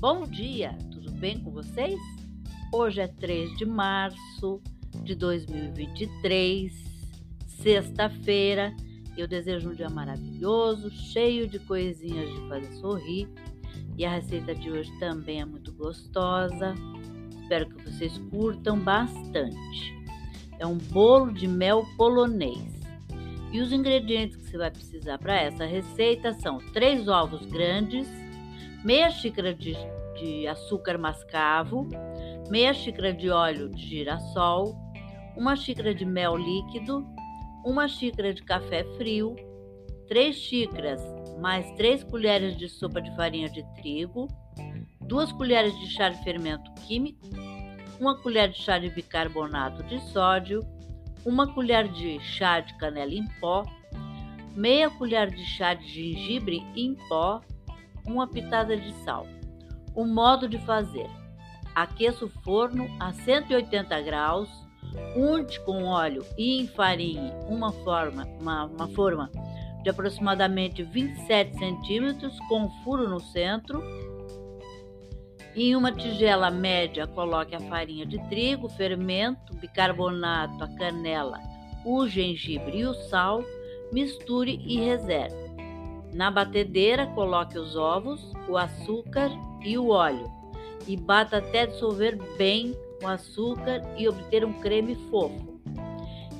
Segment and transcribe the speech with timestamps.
[0.00, 1.98] Bom dia, tudo bem com vocês?
[2.72, 4.62] Hoje é 3 de março
[5.02, 6.72] de 2023,
[7.44, 8.72] sexta-feira.
[9.16, 13.28] Eu desejo um dia maravilhoso, cheio de coisinhas de fazer sorrir.
[13.96, 16.76] E a receita de hoje também é muito gostosa.
[17.42, 19.98] Espero que vocês curtam bastante.
[20.60, 22.72] É um bolo de mel polonês.
[23.50, 28.06] E os ingredientes que você vai precisar para essa receita são três ovos grandes,
[28.84, 29.76] meia xícara de,
[30.18, 31.88] de açúcar mascavo,
[32.50, 34.76] meia xícara de óleo de girassol,
[35.36, 37.06] uma xícara de mel líquido,
[37.64, 39.36] uma xícara de café frio,
[40.08, 41.00] três xícaras
[41.38, 44.28] mais três colheres de sopa de farinha de trigo,
[45.00, 47.20] duas colheres de chá de fermento químico,
[48.00, 50.60] uma colher de chá de bicarbonato de sódio,
[51.24, 53.64] uma colher de chá de canela em pó,
[54.54, 57.40] meia colher de chá de gengibre em pó,
[58.08, 59.26] uma pitada de sal.
[59.94, 61.08] O modo de fazer:
[61.74, 64.48] aqueça o forno a 180 graus,
[65.16, 69.30] unte com óleo e enfarinhe uma forma, uma, uma forma
[69.82, 73.82] de aproximadamente 27 centímetros com furo no centro
[75.60, 81.40] em uma tigela média, coloque a farinha de trigo, fermento, bicarbonato, a canela,
[81.84, 83.42] o gengibre e o sal,
[83.90, 85.47] misture e reserve.
[86.18, 89.30] Na batedeira, coloque os ovos, o açúcar
[89.64, 90.28] e o óleo
[90.84, 95.60] e bata até dissolver bem o açúcar e obter um creme fofo.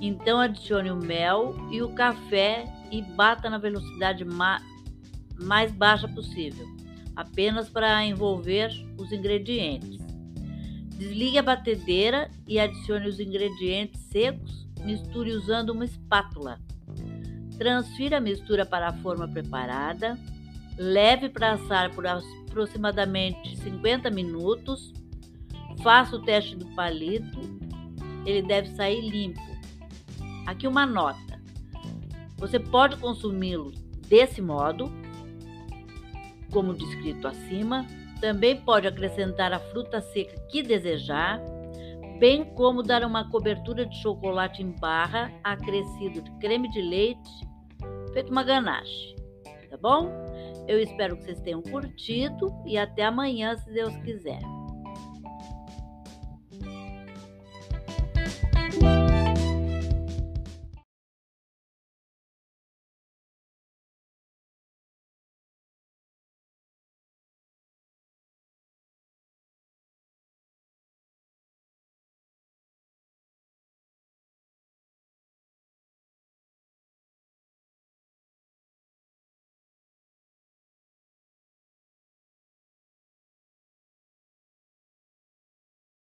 [0.00, 6.66] Então adicione o mel e o café e bata na velocidade mais baixa possível
[7.14, 10.00] apenas para envolver os ingredientes.
[10.96, 16.58] Desligue a batedeira e adicione os ingredientes secos, misture usando uma espátula.
[17.58, 20.16] Transfira a mistura para a forma preparada,
[20.76, 24.92] leve para assar por aproximadamente 50 minutos.
[25.82, 27.40] Faça o teste do palito,
[28.24, 29.40] ele deve sair limpo.
[30.46, 31.40] Aqui uma nota:
[32.36, 33.72] você pode consumi-lo
[34.08, 34.90] desse modo
[36.50, 37.86] como descrito acima.
[38.20, 41.40] Também pode acrescentar a fruta seca que desejar,
[42.18, 47.30] bem como dar uma cobertura de chocolate em barra acrescido de creme de leite,
[48.12, 49.14] feito uma ganache.
[49.70, 50.10] Tá bom?
[50.66, 54.40] Eu espero que vocês tenham curtido e até amanhã, se Deus quiser.